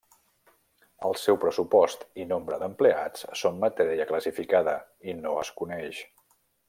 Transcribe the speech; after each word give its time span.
El 1.09 1.17
seu 1.23 1.37
pressupost 1.43 2.05
i 2.23 2.25
nombre 2.31 2.59
d'empleats 2.63 3.27
són 3.43 3.61
matèria 3.65 4.09
classificada 4.13 4.75
i 5.13 5.17
no 5.21 5.37
es 5.45 5.53
coneix. 5.61 6.01